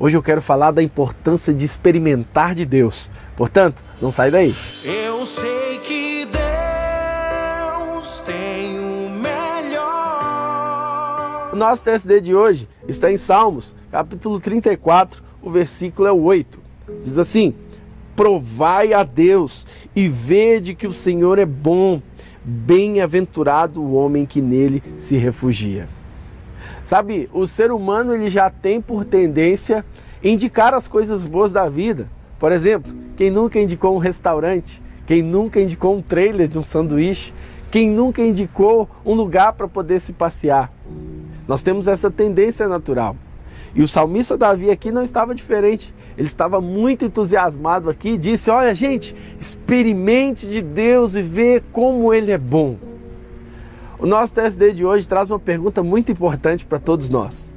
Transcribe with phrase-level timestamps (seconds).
[0.00, 3.10] Hoje eu quero falar da importância de experimentar de Deus.
[3.36, 4.54] Portanto, não sai daí.
[4.84, 9.90] Eu sei que Deus tem o melhor.
[11.52, 16.60] O nosso TSD de hoje está em Salmos, capítulo 34, o versículo é o 8.
[17.02, 17.52] Diz assim:
[18.14, 22.00] Provai a Deus e vede que o Senhor é bom.
[22.44, 25.88] Bem-aventurado o homem que nele se refugia.
[26.88, 29.84] Sabe, o ser humano ele já tem por tendência
[30.24, 32.08] indicar as coisas boas da vida.
[32.38, 34.82] Por exemplo, quem nunca indicou um restaurante?
[35.06, 37.34] Quem nunca indicou um trailer de um sanduíche?
[37.70, 40.72] Quem nunca indicou um lugar para poder se passear?
[41.46, 43.14] Nós temos essa tendência natural.
[43.74, 45.94] E o salmista Davi aqui não estava diferente.
[46.16, 52.14] Ele estava muito entusiasmado aqui e disse: Olha, gente, experimente de Deus e vê como
[52.14, 52.87] Ele é bom.
[54.00, 57.50] O nosso TSD de hoje traz uma pergunta muito importante para todos nós.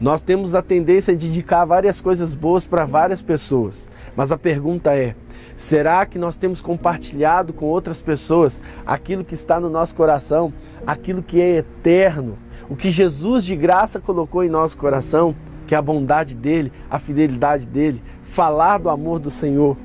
[0.00, 3.86] Nós temos a tendência de indicar várias coisas boas para várias pessoas,
[4.16, 5.14] mas a pergunta é:
[5.54, 10.52] será que nós temos compartilhado com outras pessoas aquilo que está no nosso coração,
[10.84, 12.36] aquilo que é eterno,
[12.68, 15.32] o que Jesus de graça colocou em nosso coração,
[15.64, 19.76] que é a bondade dele, a fidelidade dele, falar do amor do Senhor?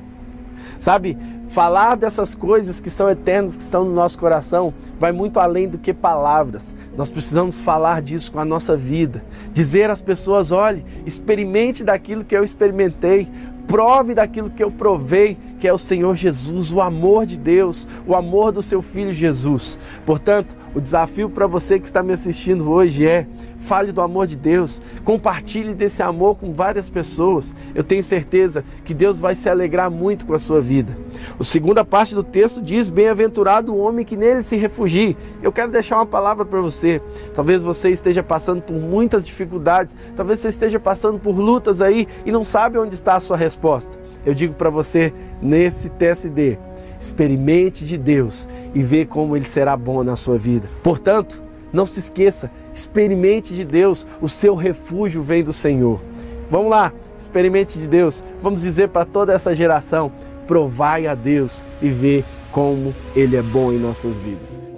[0.79, 1.15] Sabe,
[1.49, 5.79] Falar dessas coisas que são eternas, que estão no nosso coração, vai muito além do
[5.79, 6.67] que palavras.
[6.95, 9.23] Nós precisamos falar disso com a nossa vida.
[9.51, 13.27] Dizer às pessoas: olhe, experimente daquilo que eu experimentei,
[13.67, 18.15] prove daquilo que eu provei, que é o Senhor Jesus, o amor de Deus, o
[18.15, 19.79] amor do seu Filho Jesus.
[20.05, 23.25] Portanto, o desafio para você que está me assistindo hoje é:
[23.59, 27.55] fale do amor de Deus, compartilhe desse amor com várias pessoas.
[27.73, 30.95] Eu tenho certeza que Deus vai se alegrar muito com a sua vida.
[31.39, 35.17] A segunda parte do texto diz: Bem-aventurado o homem que nele se refugie.
[35.41, 37.01] Eu quero deixar uma palavra para você.
[37.33, 42.31] Talvez você esteja passando por muitas dificuldades, talvez você esteja passando por lutas aí e
[42.31, 43.97] não sabe onde está a sua resposta.
[44.25, 46.57] Eu digo para você nesse TSD:
[46.99, 50.69] experimente de Deus e vê como ele será bom na sua vida.
[50.83, 56.01] Portanto, não se esqueça, experimente de Deus, o seu refúgio vem do Senhor.
[56.49, 58.23] Vamos lá, experimente de Deus.
[58.41, 60.11] Vamos dizer para toda essa geração:
[60.47, 64.68] provai a Deus e vê como ele é bom em nossas vidas.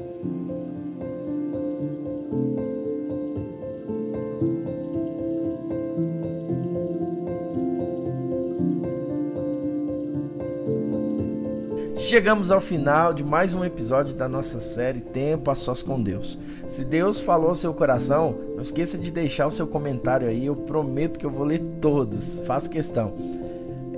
[11.98, 16.40] Chegamos ao final de mais um episódio da nossa série Tempo a Sós com Deus.
[16.66, 20.56] Se Deus falou ao seu coração, não esqueça de deixar o seu comentário aí, eu
[20.56, 23.14] prometo que eu vou ler todos, faço questão.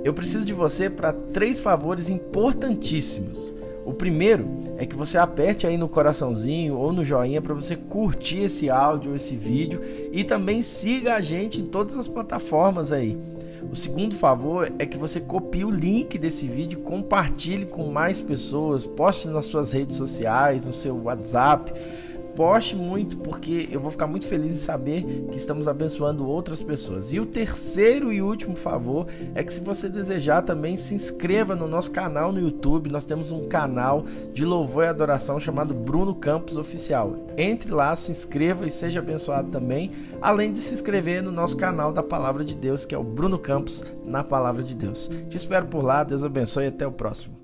[0.04, 3.54] Eu preciso de você para três favores importantíssimos.
[3.84, 8.40] O primeiro é que você aperte aí no coraçãozinho ou no joinha para você curtir
[8.40, 9.80] esse áudio, esse vídeo
[10.10, 13.18] e também siga a gente em todas as plataformas aí.
[13.70, 18.86] O segundo favor é que você copie o link desse vídeo, compartilhe com mais pessoas,
[18.86, 21.72] poste nas suas redes sociais, no seu WhatsApp
[22.36, 27.12] Poste muito, porque eu vou ficar muito feliz em saber que estamos abençoando outras pessoas.
[27.12, 31.68] E o terceiro e último favor é que, se você desejar, também se inscreva no
[31.68, 32.90] nosso canal no YouTube.
[32.90, 37.16] Nós temos um canal de louvor e adoração chamado Bruno Campos Oficial.
[37.36, 41.92] Entre lá, se inscreva e seja abençoado também, além de se inscrever no nosso canal
[41.92, 45.08] da Palavra de Deus, que é o Bruno Campos na Palavra de Deus.
[45.28, 47.43] Te espero por lá, Deus abençoe e até o próximo.